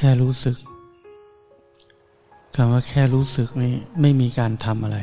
[0.00, 0.56] แค่รู้สึก
[2.54, 4.98] คำว่าแค่รู้สึกนี่ไม่มีการทำอะไร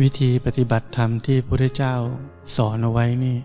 [0.00, 1.94] วิธีปฏิบัติธรรมที่พระพุทธเจ้า
[2.56, 3.38] สอนเอาไว้นี่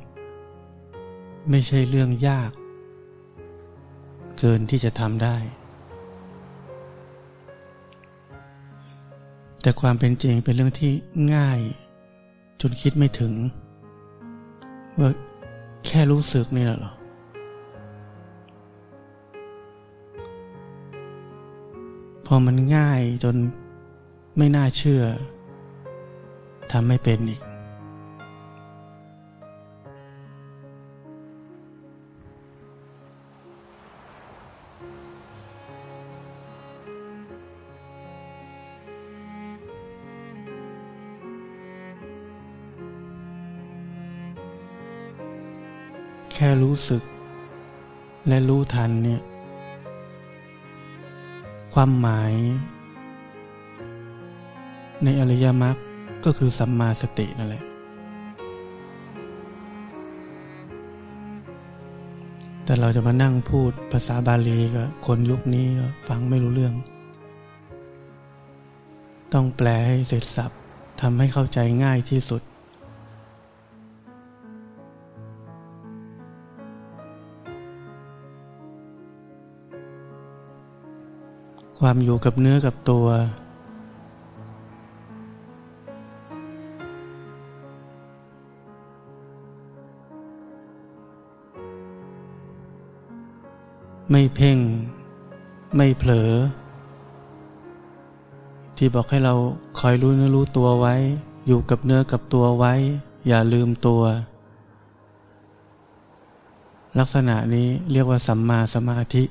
[1.49, 2.51] ไม่ใช่เรื่องยาก
[4.39, 5.37] เกินที่จะทำได้
[9.63, 10.91] แต่ความเป็นจริงเป็นเรื่องที่
[11.33, 11.59] ง่าย
[12.61, 13.33] จนคิดไม่ถึง
[14.99, 15.09] ว่า
[15.85, 16.93] แค่รู้สึกนี่แหละหรอ
[22.25, 23.35] พอมันง่ายจน
[24.37, 25.03] ไม่น่าเชื่อ
[26.71, 27.41] ทำไม่เป็นอีก
[46.63, 47.03] รู้สึก
[48.27, 49.21] และรู้ทันเนี่ย
[51.73, 52.33] ความหมาย
[55.03, 55.75] ในอริยมรรค
[56.25, 57.63] ก็คือสัมมาสตินั่นแหละ
[62.65, 65.65] แต่เราจะมานั่งพูดภาษาบาลีกับคนยุคนี้
[66.07, 66.73] ฟังไม่รู้เรื่อง
[69.33, 70.51] ต้องแปลให้เสร็จสับ
[71.01, 72.42] ทำให้เข้าใจง่ายที่สุด
[81.79, 83.05] ความอยู่กับเนื้อกับตัว
[94.11, 94.57] ไม่เพ่ง
[95.75, 96.31] ไม่เผลอ
[98.77, 99.33] ที่บอกให้เรา
[99.79, 100.95] คอยรู้เนื้อรู้ตัวไว้
[101.47, 102.73] อยู่กับเนื้อกับตัวไว้
[103.27, 104.01] อย่าลืมตัว
[106.99, 109.23] ลักษณะนี้เรียกว่าสัมมาสมาธิ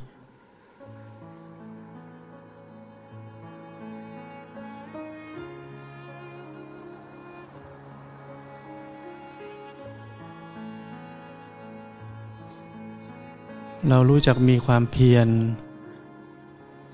[13.94, 15.28] เรารู้จักมีความเพียร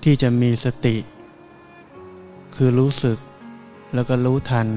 [0.03, 0.97] ที่จะมีสติ
[2.55, 3.17] คือรู้สึก
[3.93, 4.67] แล้วก็รู้ทัน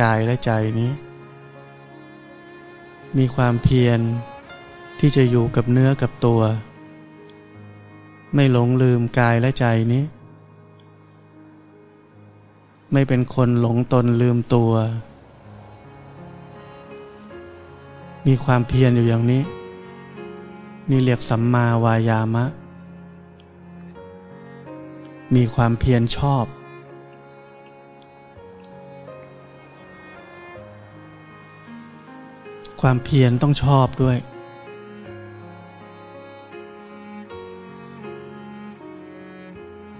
[0.00, 0.50] กายและใจ
[0.80, 0.90] นี้
[3.18, 4.00] มีความเพียร
[5.00, 6.40] ที่จะอยู่กับเนื้อกับตัว
[8.34, 10.04] ไม่หลงลืมกายและใจนี้
[12.92, 14.72] ไม่เป็นคนหลงตนลืมตัว
[18.26, 19.42] มีความเพียรอยู่อย่างนี้
[20.90, 22.44] นี่เรียกสัมมาวายามะ
[25.34, 26.44] มีความเพียรชอบ
[32.80, 34.18] ความเพียรต้องชอบด้วย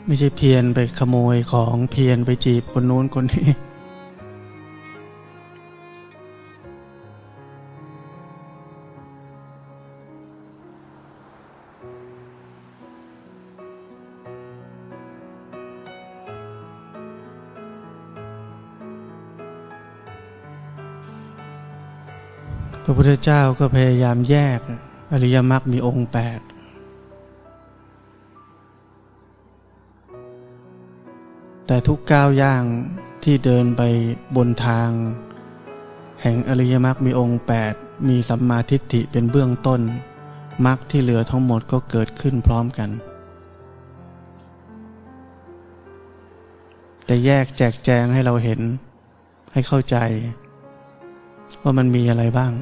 [0.07, 3.49] ไม่ใช่เพียรไปขโมยของเพียรไปจีบคนนู้นคนนี้
[22.85, 24.61] พระพุทธเจ้าก็พยายามแยก
[25.13, 26.41] อริยมรรคมีองค์แปด
[31.67, 32.65] แต่ทุกก้าวย่าง
[33.25, 33.83] ที่เดินไป
[34.37, 34.89] บนทาง
[36.23, 37.75] แห่งอริยมรรคมีองค์แปด
[38.09, 39.81] มีสัมมาทิฏฐิเป็นเบื้องต้น
[40.67, 42.91] มรรคที่เหลือทั้งหมดก็เกิดขึ้นพร้อมกัน
[47.05, 48.61] แต่แยกแจกแจงให้เราเห็น
[49.53, 49.97] ให้เข้าใจ
[51.63, 52.53] ว่ามันมีอะไรบ้าง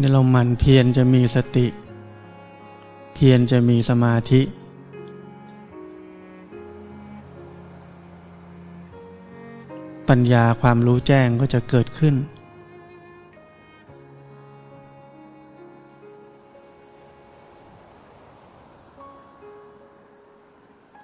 [0.00, 1.66] นี่เราหมั่นเพียรจะมีสติ
[3.14, 4.42] เพียรจะมีสมาธิ
[10.08, 12.14] ปัญญาความรู้แจ้งก็จะเกิดขึ้น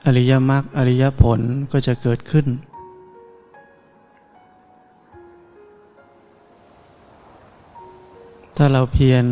[0.09, 1.41] อริยมรรคอริยผล
[1.73, 2.47] ก็จะเกิดขึ้น
[8.57, 9.25] ถ้าเราเพียร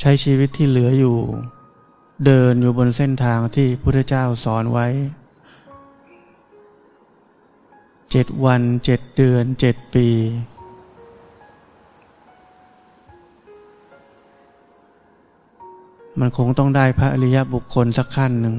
[0.00, 1.16] ใช้ชีวิตที่เหลืออยู่
[2.26, 4.86] เดินอยู่บนเส้นทางที่พุทธเจ้าสอนไว้
[8.10, 10.06] เจ็ดวันเจ็ดเดือนเจ็ดปี
[16.20, 18.56] มันคงต้องได้พระอริยบุคคลสักขั้นหนึ่ง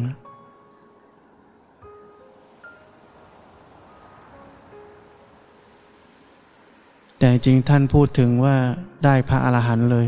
[7.20, 8.56] แต่จริงท่านพูดถึงว่า
[9.04, 10.08] ได้พระอรหันต์เลย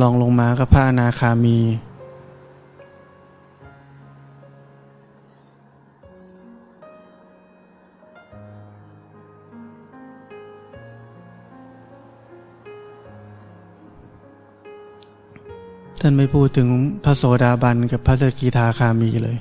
[0.00, 1.58] ลองลงมาก็พระอนาคามี
[16.00, 16.68] ท่านไม่พูดถึง
[17.04, 19.38] พระโสดาบันกับพระสกิทาคามีเลย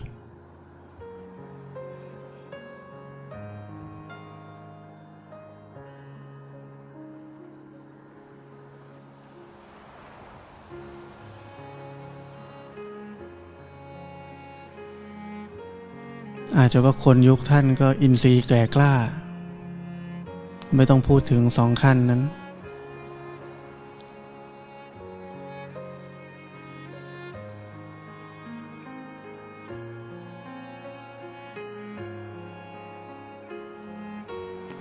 [16.58, 18.94] อาจจะว่าคนยุคท่านก็อินทรีย์แก่กล้า
[20.76, 22.22] ไม่ต้องพูดถึงสองขั้นนั้น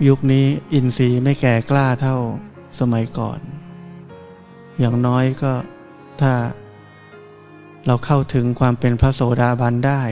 [0.08, 2.16] ยุคนี้อินทรีย์ไม่แก่กล้าเท่า
[2.80, 3.38] สมัยก่อน
[4.78, 5.52] อย่างน้อยก็
[6.20, 6.32] ถ้า
[7.86, 10.02] เราเข้าถึงความเป็นพระโสดาบันได้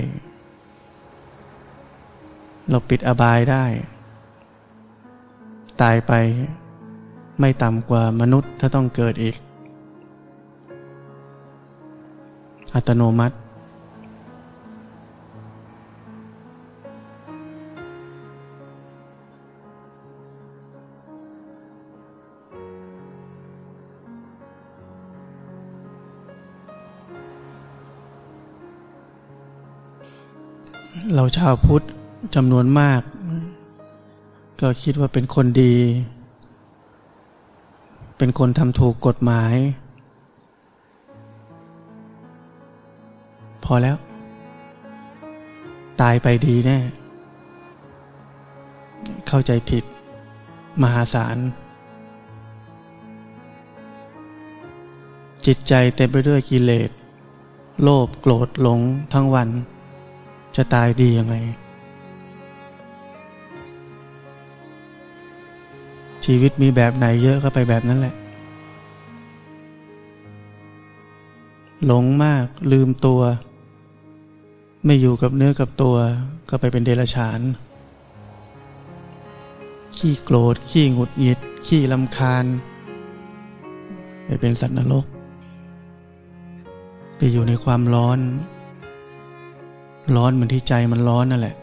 [2.70, 3.64] เราปิดอบายได้
[5.82, 6.12] ตายไป
[7.40, 9.36] ไม่ต่ำกว่ามนุษย์ถ้าต้องเกิดอีก
[12.74, 13.36] อัตโนมัติ
[31.22, 31.82] เราชาวพุทธ
[32.34, 33.00] จำนวนมาก
[34.60, 35.76] ก็คิดว่าเป็นคนดี
[38.18, 39.54] เป็นคนทำถูกกฎหมาย
[43.64, 43.96] พอแล้ว
[46.00, 46.78] ตายไปดีแน่
[49.28, 49.84] เข้าใจผิด
[50.82, 51.36] มหาศาล
[55.46, 56.90] จิตใจเต็มไปด้วยกิเลส
[57.82, 58.80] โลภโกรธหลง
[59.14, 59.50] ทั้งวัน
[60.56, 61.34] จะตายดียังไง
[66.24, 68.14] ชีวิตมีแบบไหนเยอะก็ไปแบบนั้นแหละ
[71.86, 73.20] หลงมากลืมตัว
[74.84, 75.96] ไม่อยู่กับเนื้อกับตัว
[76.48, 77.40] ก็ไปเป็นเดรัจฉาน
[79.96, 82.44] ขี้โกรธ ขี้หงุดหงิด ขี้ลำคาญ
[84.24, 85.06] ไปเป็นสัตว์นรก
[87.16, 88.18] ไปอยู่ในความร้อน
[90.16, 91.56] ร้อนเหมือนที่ใจมันร้อนนั่นแหละ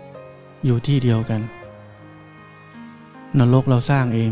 [0.65, 1.41] อยู่ที่เดียวกัน
[3.39, 4.31] นรกเราสร้างเอง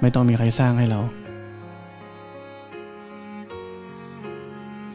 [0.00, 1.00] ไม่ต้องมีใครสร้างให้เรา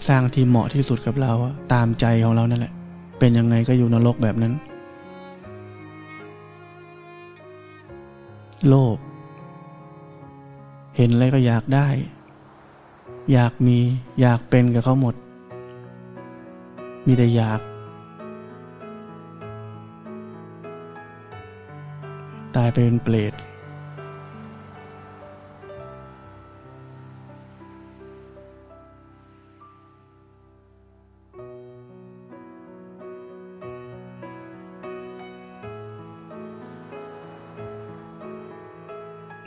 [0.08, 1.32] สร้างที่เหมาะที่สุดกับเรา
[1.74, 2.74] ตามใจของเรานั่นแหละ
[3.20, 4.54] เป็นยังไงก็อยู่นรกแบบนั้น
[8.68, 8.98] โลภ
[10.98, 11.88] เห็นอะไรก็อยากได้
[13.34, 13.78] อยากมี
[14.22, 15.16] อยากเป็นกับเขาหมด
[17.06, 23.34] มีแต่อยากายไปเป็นเปรต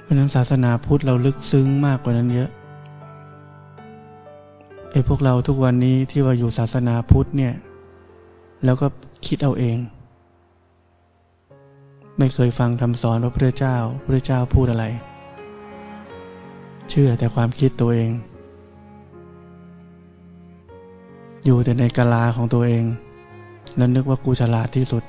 [0.02, 2.50] เพราะนั้นศาสนาพุทธเราลึกซึ้งมากกว่านั้นเยอะ
[4.92, 7.54] ไอ้พวกเราทุกวันนี้ที่ว่าอยู่ศาสนาพุทธเนี่ย
[8.64, 8.86] แล้วก็
[9.26, 9.76] คิดเอาเอง
[12.22, 14.84] ไม่เคยฟังคำสอนพระพุทธเจ้าพระเจ้าพูดอะไร
[16.90, 18.10] เชื่อแต่ความคิดตัวเอง
[21.44, 22.84] อยู่แต่ในกะลาของตัวเอง
[23.76, 25.02] แล้วนึกว่ากูฉลาดที่สุด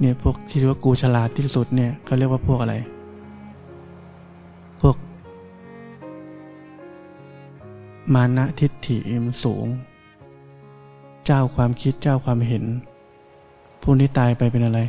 [0.00, 2.76] เนี่ยพวกที่ว่ากูฉลาดที่สุดเนี่ยเขาเรียกว่าพวกอะไร
[8.14, 9.66] มานะทิฏฐิมสูง
[11.26, 12.64] เจ้าความคิดเจ้าความเห็น
[13.82, 14.80] ผู้นี้ตายไปเป็นอะไร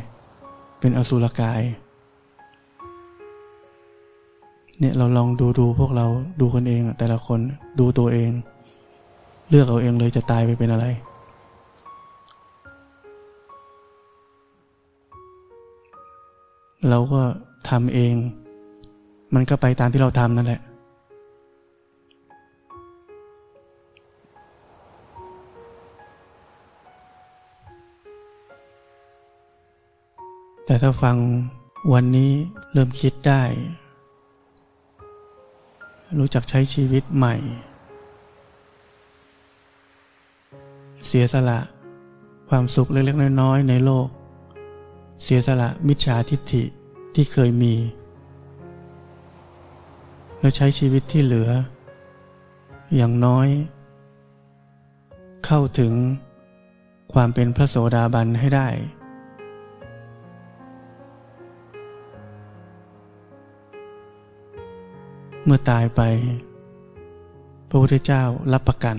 [0.80, 1.60] เป็นอสุรกาย
[4.78, 6.06] เนี่ยเราลองดูดูพวกเรา
[6.40, 7.40] ดูคนเองแต่ละคน
[7.78, 8.30] ดูตัวเอง
[9.48, 10.86] เลือกเอาเองเลยจะตายไปเป็นอะไร
[16.88, 17.20] เราก็
[17.68, 18.14] ทำเอง
[19.34, 20.60] มันก็ไปตามที่เราทำนั่นแหละ
[30.82, 31.16] ถ้าฟัง
[31.92, 32.30] วันนี้
[32.72, 33.42] เริ่มคิดได้
[36.18, 37.34] รู้จักใช้ชีวิตใหม่
[41.06, 41.60] เสียสละ
[42.48, 44.08] ความสุขเล็กๆน้อยๆในโลก
[45.22, 46.62] เสียสละมิจฉาทิฏฐิ
[47.14, 47.74] ที่เคยมี
[50.40, 51.50] แล้วใช้ชีวิตที่เหลือ
[52.96, 53.48] อย่างน้อย
[55.46, 55.92] เข้าถึง
[57.12, 58.68] ความเป็นพระโสดาบันให้ได้
[65.50, 66.02] เมื่อตายไป
[67.68, 68.96] พระพุทธเจ้ารับประกัน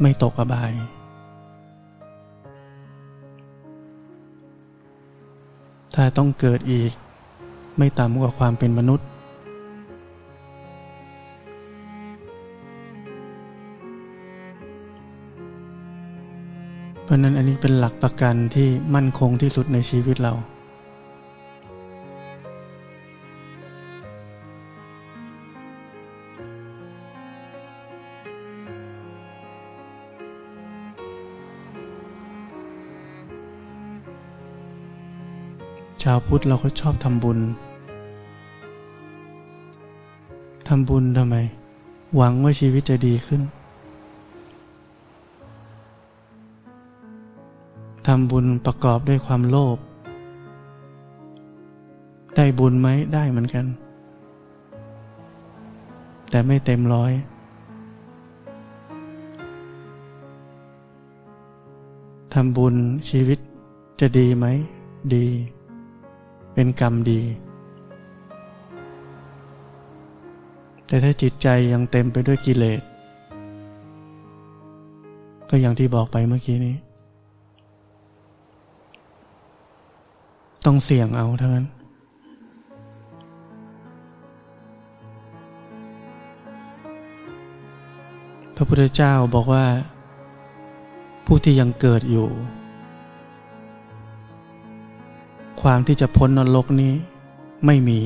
[0.00, 0.72] ไม่ตกอบาย
[5.94, 6.90] ถ้าต้องเกิดอีก
[7.78, 9.06] ไม่ต่ำกว่าความเป็นมนุษย์
[17.04, 20.34] เพราะนั้นอันนี้เป็นหลักประกันที่มั่นคงที่สุดในชีวิตเรา
[36.02, 37.38] ชาวพุทธเราก็ชอบทำบุญ
[40.68, 41.36] ทำบุญทำไม
[42.16, 43.42] หวังว่าชีวิตจะดีขึ้น
[48.06, 49.78] ทำบุญประกอบด้วยความโลภ
[52.36, 53.64] ได้บุญไหมได้เหมือนกัน
[56.30, 57.12] แต่ไม่เต็มร้อย
[62.34, 62.74] ทำบุญ
[63.08, 63.38] ชีวิต
[64.00, 64.46] จะดีไหม
[65.14, 65.26] ดี
[66.60, 67.20] เป็นกรรมดี
[70.86, 72.80] แต่ถ้าจิตใจยังเต็มไปด้วยกิเลส
[75.48, 76.76] ก็อย่างที่บอกไปเมื่อกี้นี้
[80.64, 81.66] ต้องเสี่ยงเอาเท่านั้น
[88.56, 89.64] พระพุทธเจ้าบอกว่า
[91.26, 92.28] ผู้ที่ยังเกิดอยู่
[95.62, 96.92] ความที่จะพ้นนรกนี้
[97.66, 98.00] ไม่มี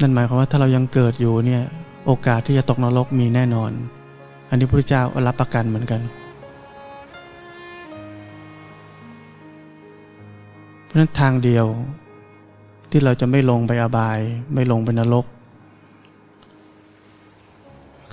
[0.00, 1.62] นั่นหมายความว่าถ้าเรายังเกิดอยู่เนี่ย
[2.06, 3.70] โอกาสที่จะตกนรกมีแน่นอน
[4.48, 6.00] อันนี้พระเจ้ารับประกันเหมือนกัน
[10.84, 11.66] เพราะฉะนั้นทางเดียว
[12.90, 14.18] ที่เราจะไม่ลงไปอบาย
[14.54, 15.26] ไม่ลงไปนรก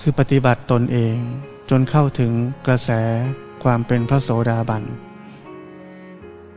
[0.00, 1.14] คือปฏิบัติตนเอง
[1.70, 2.32] จนเข้าถึง
[2.66, 2.90] กระแส
[3.62, 4.82] ความเป็นพระโสดาบัน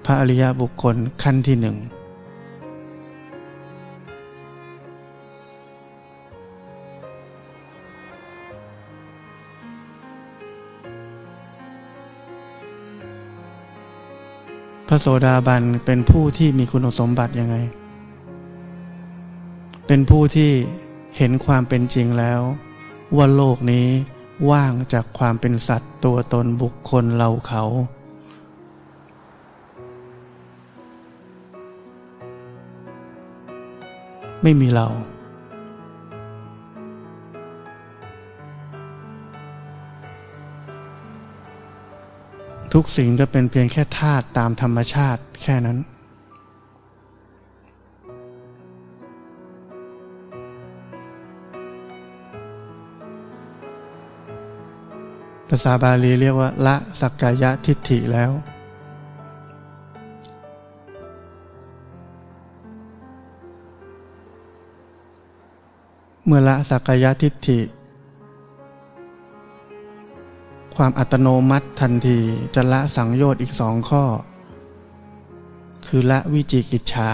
[0.05, 1.77] พระอริยบุคคลขั้นที่หนึ่ง
[14.87, 17.55] พระโสดาบันเป็นผู้ที่มีคุณสมบัติยังไง
[19.87, 20.51] เป็นผู้ที่
[21.17, 22.41] เห็นความเป็นจริงแล้ว
[23.15, 23.87] ว่าโลกนี้
[24.51, 27.63] ว่างจากความเป็นสัตว์ตัวตนบุคคลเราเขา
[34.43, 34.87] ไม่มีเรา
[42.73, 45.77] ทุกสิ่งก็เป็นเพียงแค่ธาตุตามธรรมชาติแค่นั้น
[55.49, 58.31] ภาษาบาลีเรียกว่า ละสักกายะทิฏฐิแล้ว
[66.33, 67.59] มื่อละสักกายทิฏฐิ
[70.75, 72.19] ความอัตโนมัติทันที
[72.55, 74.03] จะละสังโยชน์อีกสองข้อ
[75.87, 77.11] คือละวิจิกิจฉา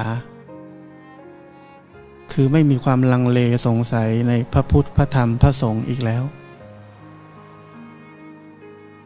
[2.31, 6.23] คือไม่มีความลังเลสงสัยในพระพุทธพระธรรมพระสงฆ์อีกแล้ว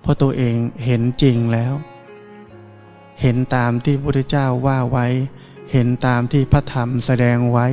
[0.01, 1.73] เพราะตัวเองเห็นจริงแล้ว
[3.21, 5.07] เห็นตามที่พระพุทธเจ้าว่าไว้
[5.71, 7.67] เห็นตามที่พระธรรมแสดงไว้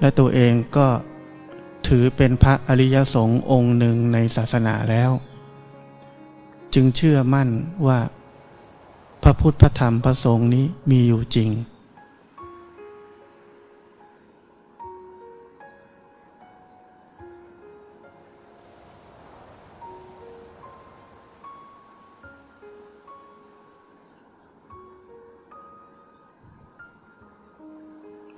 [0.00, 0.88] และตัวเองก็
[1.86, 5.10] ถือเป็นพระอริยสงฆ์องค์หนึ่งในศาสนาแล้ว
[6.74, 7.48] จึงเชื่อมั่น
[7.86, 8.00] ว่า
[9.22, 11.50] พระพุทธพระธรรมพระสงฆ์นี้มีอยู่จริง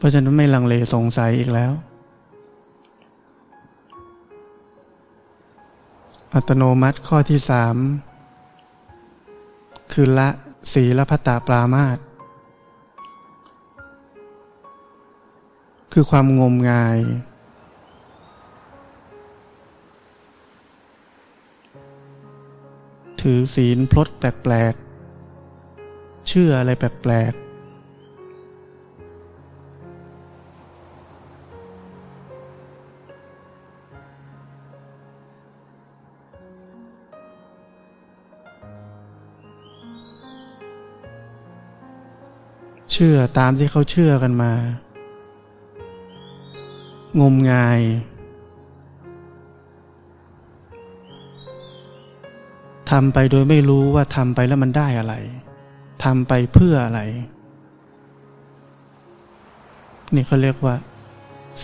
[0.05, 1.73] พราะฉะนั้นไม่ลังเลสงสัยอีกแล้ว
[6.35, 7.77] อัตโนมัติข้อที่สาม
[9.93, 10.29] คือละ
[10.73, 11.99] ศีลพัตตาปรามาต
[15.93, 16.99] คือความงมงาย
[23.21, 27.52] ถือศีลพลดแปลกๆเชื่ออะไรแปลกๆ
[42.93, 44.53] เชื่อตามที่เขาเชื่อกันมา
[47.21, 47.81] งมงาย
[52.91, 55.15] ทำไปโดยไม่รู้ว่าทำไปแล้วมันได้อะไร
[56.05, 57.01] ทำไปเพื่ออะไร
[60.15, 60.77] นี่เขาเรียกว่า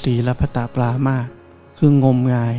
[0.02, 1.26] ศีลพตาปลามาก
[1.78, 2.56] คืองมงาย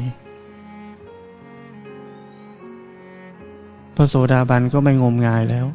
[3.95, 5.65] พระโสดาบันก็ไม่งมงายแล้ว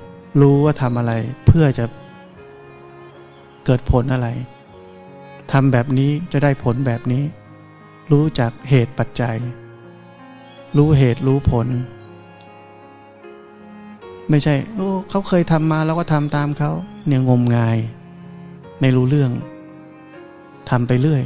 [0.40, 1.12] รู้ว่าทำอะไร
[1.46, 1.84] เพื่อจะ
[3.64, 4.28] เกิดผลอะไร
[5.52, 7.22] ทำแบบนี้จะได้ผลแบบนี้
[8.12, 9.36] รู้จักเหตุปัจจัย
[10.76, 11.66] รู้เหตุรู้ผล
[14.30, 16.70] ไม่ใช่ โอ้เขาเคยทำมาแล้วก็ทำตามเขา
[17.06, 17.78] เนี่ยงมงาย
[18.80, 19.32] ไม่รู้เรื่อง
[20.70, 21.22] ทำไปเรื่อย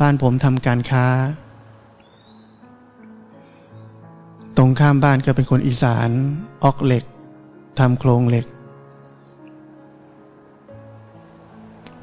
[0.00, 1.06] บ้านผมทำการค้า
[4.56, 6.10] ตรงข้ามบ้านก็เป็นคนอีสาน
[6.64, 7.04] ออกเหล็ก
[7.78, 8.46] ทำโครงเหล็ก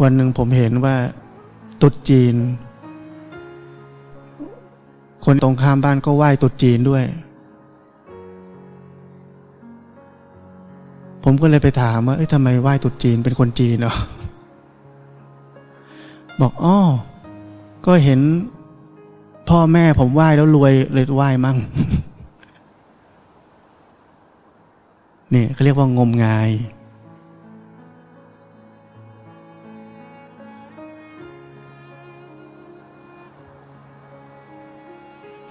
[0.02, 0.96] วันหนึ่งผมเห็นว่า
[1.82, 2.36] ตุดจีน
[5.26, 7.06] คนตรงข้ามบ้านก็ไหว้ตุดจีนด้วย
[11.24, 13.98] ผมก็เลยไปถามว่าเอ้ยทำไมไหว้ตุดจีนเป็นคนจีนเนาะ
[16.42, 16.80] บอกอ้อ
[17.86, 18.20] ก็เห็น
[19.50, 21.58] พ่อแม่ผมไหว้แล้วรวยเลยไหว้มั่ง
[25.34, 26.50] นี่เขาเรียกว่างมงาย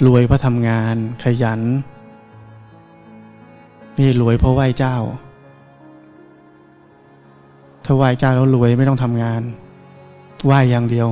[0.06, 1.60] รวยเพราะทำงานขยัน
[3.94, 4.96] ไม่รวยเพราะไหว้เจ้า
[7.84, 9.42] ถ้าไหว้เจ้าแล้วรวยไม่ต้องทำงาน
[10.46, 11.08] ไหว้อย่างเดียว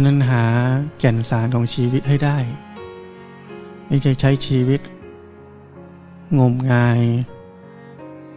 [0.00, 0.44] ะนั้นหา
[0.98, 2.38] แก่นสารของชีวิตให้ได้
[3.88, 4.80] ไม่ใช่ใช้ชีวิต
[6.38, 7.00] งมงาย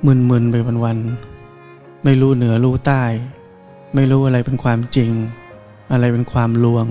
[0.06, 3.04] มึนๆไปวันๆไม่รู้เหนือรู้ใต้
[3.96, 5.12] ไม่รู้อะไรเป็นความจริง
[5.92, 6.88] อะไรเป็นความลวง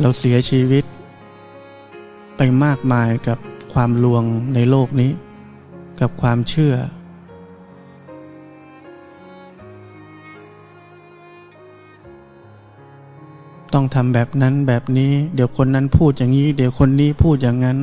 [0.00, 0.84] เราเสียชีวิต
[2.36, 3.38] ไปมากมายกับ
[3.72, 5.10] ความลวงในโลกนี้
[6.00, 6.74] กับความเชื่อ
[13.74, 17.78] ต้องทำแบบนั้นแบบนี้ เดี๋ยวคนนั้นพูดอย่างนี้ เดี๋ยวคนนี้พูดอย่างนั้น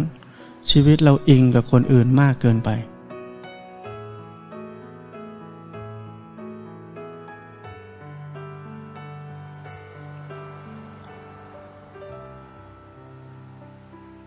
[0.72, 2.70] ชีวิตเราอิงกับคนอื่นมากเกินไป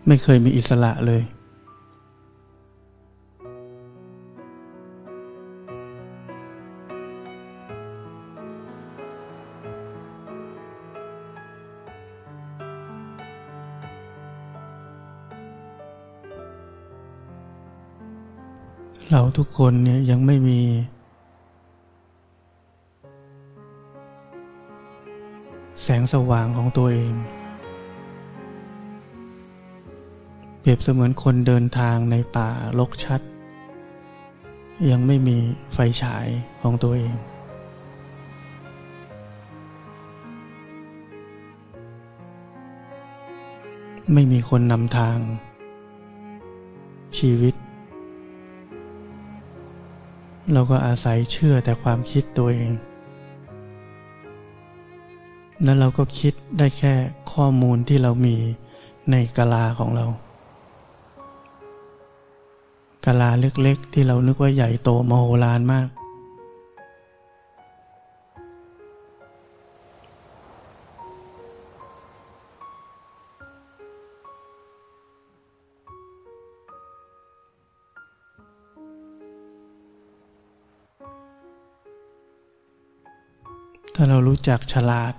[0.07, 1.21] ไม่เคยมีอิสระเลย
[19.13, 20.61] เราทุกคนเนี่ยยังไม่มี
[25.81, 27.13] แสงสว่างของตัวเอง
[30.59, 33.21] เปรียบเสมือนคนเดินทางในป่าลกชัด
[34.89, 35.37] ยังไม่มี
[35.73, 36.27] ไฟฉาย
[36.61, 37.15] ของตัวเอง
[44.13, 45.17] ไม่มีคนนำทาง
[47.19, 47.55] ชีวิต
[50.53, 52.71] เราก็อาศัยเชื่อแต่ความคิดตัวเอง
[55.63, 56.93] แล้วเราก็คิดได้แค่
[57.31, 58.35] ข้อมูลที่เรามี
[59.11, 60.05] ในกะลาของเรา
[63.05, 65.87] กะลาเล็กๆ ที่เรานึกว่าใหญ่โตมโหฬารมาก
[84.29, 85.13] รู้จักฉลาด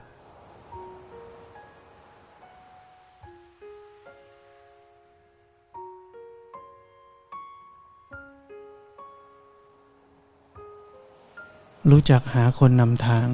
[11.90, 13.28] รู้จักหาคนนำทาง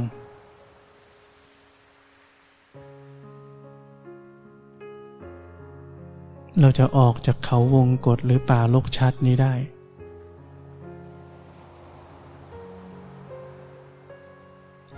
[6.61, 9.55] เราจะออกจากเขาวงกฏหรือป่าลกชัดนี้ได้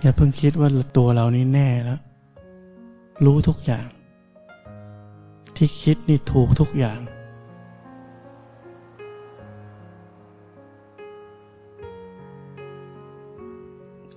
[0.01, 1.99] อย่าเพิ่งคิดว่าตัวเรานี่แน่แล้ว
[3.25, 3.87] รู้ทุกอย่าง
[5.55, 6.99] ที่คิดนี่ถูกทุกอย่าง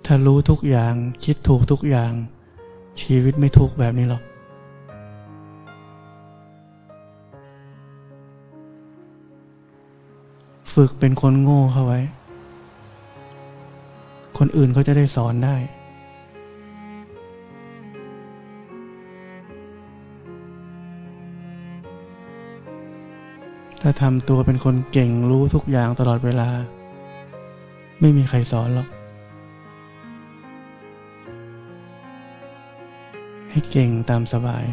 [0.05, 2.12] ถ้ารู้ทุกอย่างคิดถูกทุกอย่าง
[3.03, 4.23] ชีวิตไม่ทุกแบบนี้หรอก
[10.73, 12.01] ฝึกเป็นคนโง่เข้าไว้
[14.45, 15.57] คนอื่นเขาจะได้สอนได้
[23.83, 26.49] ถ้าทำตัวเป็นคนเก่งรู้ทุกอย่างตลอดเวลา
[28.01, 28.89] ไม่มีใครสอนหรอก
[33.51, 34.65] ให้เก่งตามสบาย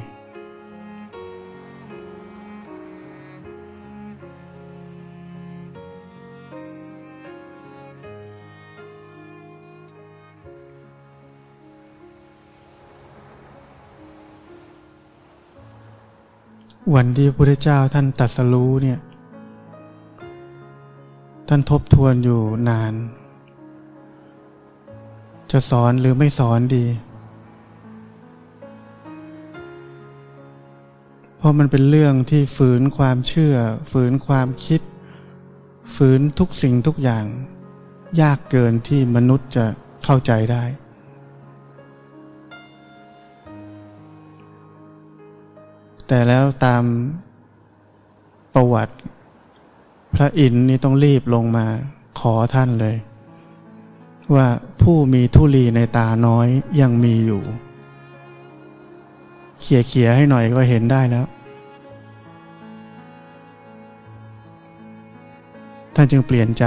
[16.95, 18.99] วันที่พระพุทธเจ้าท่านตัดสรู้เนี่ย
[21.47, 22.93] ท่านทบทวนอยู่นาน
[25.51, 26.85] จะสอนหรือไม่สอนดี
[31.37, 33.55] เพราะมันเป็นเรื่องที่ฝืนความเชื่อ
[33.91, 34.81] ฝืนความคิด
[35.95, 37.25] ฝืนทุกสิ่งทุกอย่าง
[38.21, 39.65] ยากเกินที่มนุษย์จะ
[40.03, 40.63] เข้าใจได้
[46.11, 46.83] แต่แล้วตาม
[48.53, 48.95] ประวัติ
[50.13, 51.65] พระอินทร์นี่ต้องรีบลงมา
[52.19, 52.95] ขอท่านเลย
[54.35, 54.47] ว่า
[54.81, 56.47] ผู้มีทุลีในตาน้อย
[56.81, 57.41] ยังมีอยู่
[59.61, 61.25] เขี่ยเขียให้หน่อยก็เห็นได้แล้ว
[65.95, 66.65] ท่านจึงเปลี่ยนใจ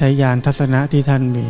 [0.00, 1.46] ช้ยานทัศนะที่ท่านมี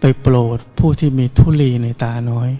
[0.00, 2.50] ไปโปรดผู้ที่มีทุลีในตาน้อย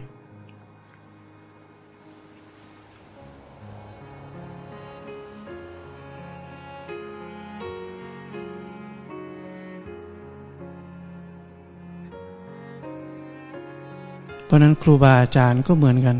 [14.45, 16.17] เพราะนั้นครูบาอาจารย์ก็เหมือนกัน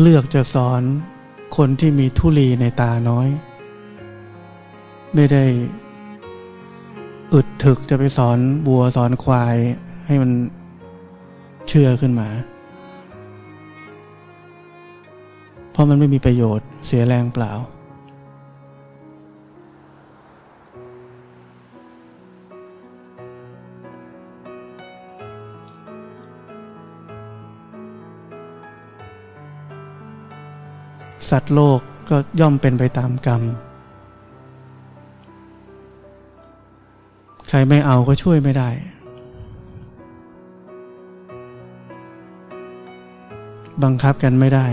[0.00, 0.82] เลือกจะสอน
[1.56, 3.28] คนที่มีทุลีในตาน้อย
[5.14, 5.44] ไม่ได้
[7.34, 9.56] อึดถึกจะไปสอนบัวสอนควาย
[10.06, 10.30] ให้มัน
[11.68, 12.28] เชื่อขึ้นมา
[15.72, 17.52] เพราะมันไม่มีประโยชน์เสียแรงเปล่า
[31.30, 33.42] สัตว์โลกก็ย่อมเป็นไปตามกรรม
[37.48, 38.70] ใครไม่เอาก็ช่วยไม่ได้
[43.82, 44.66] บังคับกันไม่ได้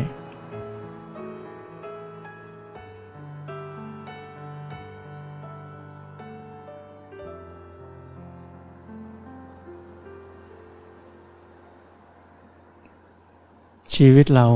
[13.96, 14.48] ชีวิตเรา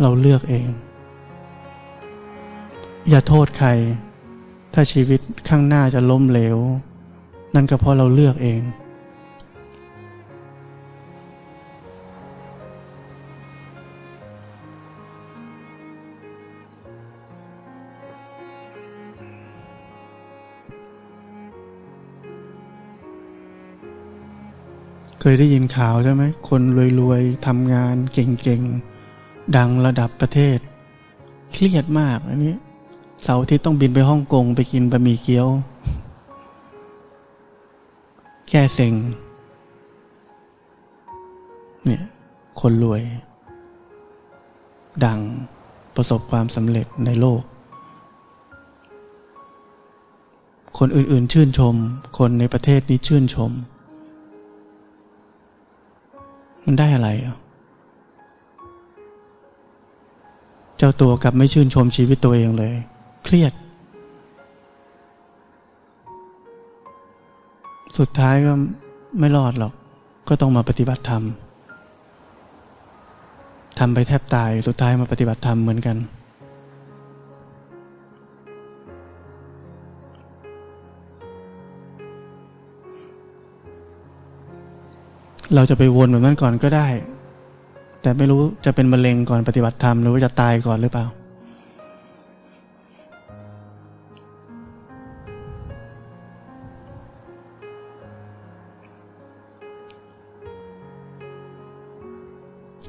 [0.00, 0.68] เราเลือกเอง
[3.08, 3.68] อย่าโทษใคร
[4.74, 6.58] ถ้าชีวิตข้างหน้าจะล้มเหลว
[7.54, 8.60] นั่นก็เพราะเราเลือกเอง
[25.20, 26.62] เคยได้ยินข่าวใช่ไหม คน
[27.00, 28.93] รวยๆทำงานเก่งๆ
[29.56, 30.58] ดังระดับประเทศ
[31.52, 32.54] เครียดมากอันนี้
[33.22, 35.48] เสาร์ที่ต้องบินไปฮ่องกงไปกินบะหมี่เกี๊ยว
[38.50, 38.94] แก้เซ็ง
[41.86, 42.02] เนี่ย
[42.60, 43.02] คนรวย
[45.04, 45.20] ดัง
[45.94, 47.42] ประสบความสำเร็จในโลก
[50.78, 51.74] คนอื่น ๆ ชื่นชม
[52.18, 53.50] คนในประเทศนี้ชื่นชม
[56.64, 57.36] มันได้อะไรอะ
[60.86, 62.74] จ้าตัวกลับไม่ชื่นชมชีวิตตัวเองเลย
[63.24, 63.52] เครียด
[67.98, 68.52] สุดท้ายก็
[69.18, 69.72] ไม่รอดหรอก
[70.28, 71.22] ก็ต้องมาปฏิบัติธรรม
[73.78, 75.96] ทำไปแทบตายสุดท้ายมาปฏิบัติธรรมเหมือนกัน
[85.54, 86.88] เราจะไปวนแบบนั้นก่อนก็ได้
[88.04, 91.06] แต่ไม่รู้จะเป็นมะเร็งก่อนปฏิบัติธรรมหรือว่าจะตายก่อนหรือเปล่า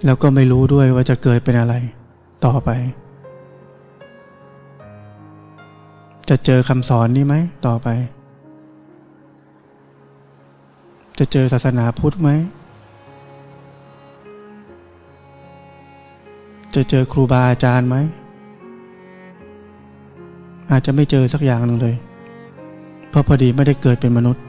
[0.05, 1.73] แล้วก็ไม่รู้ด้วยว่าจะเกิดเป็นอะไร
[2.45, 2.69] ต่อไป
[6.29, 7.35] จะเจอคำสอนนี้ไหม
[7.67, 7.87] ต่อไป
[11.19, 12.31] จะเจอศาสนาพุทธไหม
[16.75, 17.95] จะเจอครูบาอาจารย์ไหม
[20.71, 21.95] อาจจะไม่เจอสักอย่างหนึ่งเลย
[23.09, 24.43] เพราะพอดีไม่ได้เกิดเป็นมนุษย์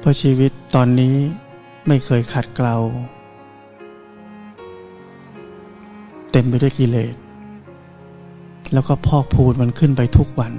[0.00, 1.14] เพราะชีวิตตอนนี้
[1.86, 2.76] ไม่เคยขัดเกลา
[6.32, 7.14] เต็มไปด้วยกิเลส
[8.72, 10.52] แล้วก็พอกพูดมันขึ้นไปทุกวัน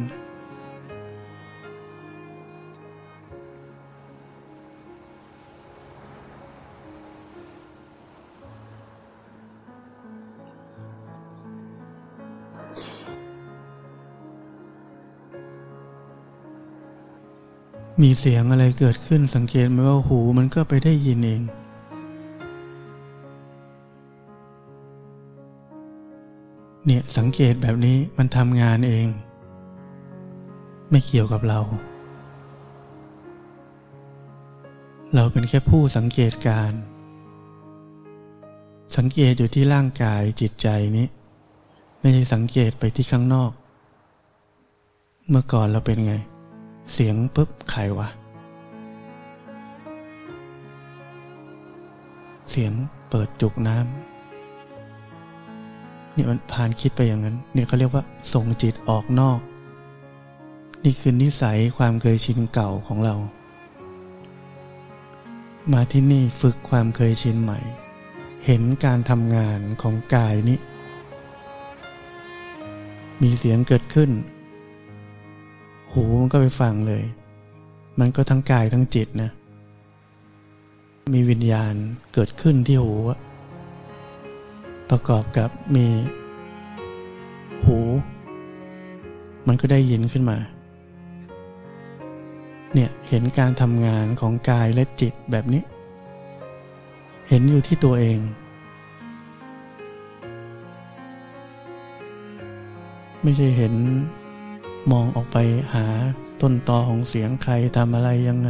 [18.01, 21.41] มีเสียงอะไรเกิดขึ้นสังเกตไหมว่าหูมันก็ไปได้ยินเอง
[26.85, 29.07] เนี่ยสังเกตแบบนี้มันทำงานเอง
[30.89, 31.59] ไม่เกี่ยวกับเรา
[35.15, 36.71] เราเป็นแค่ผู้สังเกตการ
[38.97, 41.07] สังเกตอยู่ที่ร่างกายจิตใจนี้
[41.99, 43.51] ไม่ใช่สังเกตไปที่ข้างนอก
[45.29, 46.15] เมื่อก่อนเราเป็นไง
[46.93, 48.07] เสียงปุ๊บใครวะ
[52.51, 52.73] เสียง
[53.09, 53.85] เปิดจุกน้ำ
[56.15, 59.39] นี่มันผ่านคิดไปอย่างนั้น เนี่ยเขาเรียกว่าส่งจิตออกนอก
[60.83, 63.15] นี่คือนิสัยความเคยชินเก่าของเรา
[65.73, 67.59] มาที่นี่ฝึกความเคยชินใหม่
[68.45, 70.57] เห็นการทำงานของกายนี้
[73.21, 74.09] มีเสียงเกิดขึ้น
[75.99, 77.03] หูมันก็ไปฟังเลย
[77.99, 79.29] มันก็ทั้งกายทั้งจิตนะ
[81.13, 81.73] มีวิญญาณ
[82.13, 82.93] เกิดขึ้นที่หู
[84.89, 85.87] ประกอบกับมี
[87.65, 87.77] หู
[89.47, 90.37] มันก็ได้ยินขึ้นมา
[92.73, 95.63] เนี่ยเห็นการทำงานของกายและจิตแบบนี้
[97.29, 98.19] เห็นอยู่ที่ตัวเอง
[103.23, 103.73] ไม่ใช่เห็น
[104.91, 105.37] มองออกไป
[105.73, 105.85] หา
[106.41, 108.49] ต้นตอของเสียงใครทำอะไรยังไง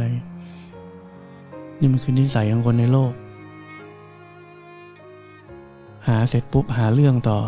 [1.78, 3.12] นี่มันคือนิสัยของคนในโลก
[6.08, 7.38] หาเสร็จปุ๊บหาเรื่องต่อ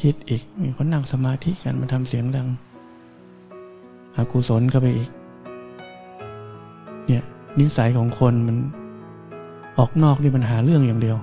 [0.00, 2.48] คิดอีกมีคนนั่งสมาธิกันมาทำเสียงดัง
[4.14, 5.10] หากุศลเข้าไปอีก
[7.06, 7.24] เนี่ย
[7.58, 8.56] นิสัยของคนมัน
[9.78, 11.16] ออกนอกนี่มันหาเรื่องอย่างเดียว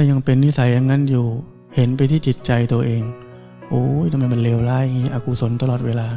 [0.00, 1.26] ถ้ายังเป็นนิสัยอย่างนั้นอยู่
[1.74, 3.02] เห็นไปที่จิตใจตัวเอง
[3.68, 6.08] โอ้ยทำไมมันเลวร้ายอย่างนี้อกุศลตลอดเวลา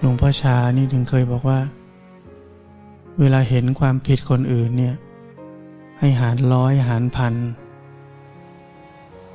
[0.00, 1.58] หลวงพ่อชานี่ถึงเคยบอกว่า
[3.20, 4.94] เวลาเห็นความผิดคนอื่นเนี่ย
[5.98, 7.34] ให้หารร้อยหารพัน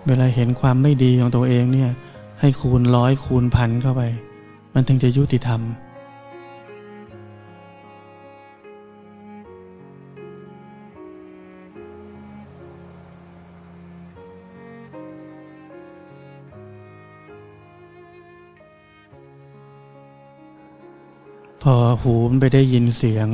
[0.07, 1.91] เวลาเห็นความไม่ดีของตัวเองเนี่ย
[2.39, 4.01] ให้คูณร้อยคูณพันเข้าไป
[4.73, 5.61] มันถึงจะยุติธรรม
[21.63, 23.29] พอหูมันไปได้ยินเสียง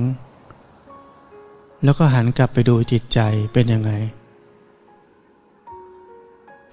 [1.86, 3.20] แล้วก็หันกลับไปดูจิตใจ
[3.54, 3.92] เป็นยังไง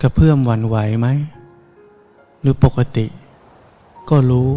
[0.00, 1.08] กระเพื่อมหวั่นไหวไหม
[2.40, 3.06] หรือปกติ
[4.10, 4.50] ก็รู้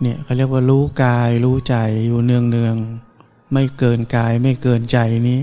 [0.00, 2.76] เนี่ยเขาเรียกว่ารู้กายรู้ใจอยู่เนืองเนือง
[3.52, 5.40] ไม่เกินกายไม่เกินใจนี้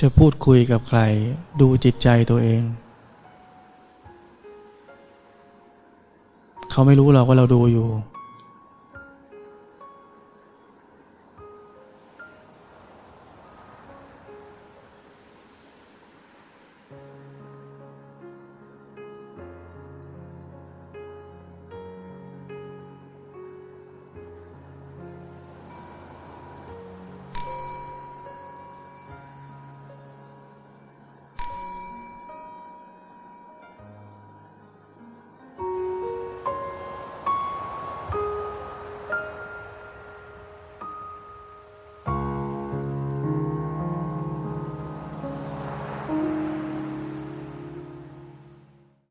[0.00, 1.00] จะพูดคุยกับใคร
[1.60, 2.62] ดูจิตใจตัวเอง
[6.70, 7.86] เขาไม่รู้เราว่าเราดูอยู่